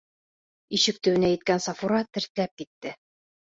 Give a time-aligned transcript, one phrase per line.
[0.77, 2.97] Ишек төбөнә еткән Сафура тертләп китте.